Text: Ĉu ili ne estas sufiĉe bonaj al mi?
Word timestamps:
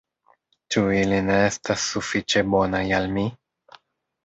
Ĉu 0.75 0.81
ili 1.01 1.19
ne 1.27 1.35
estas 1.51 1.85
sufiĉe 1.91 2.45
bonaj 2.55 2.83
al 3.03 3.09
mi? 3.19 3.29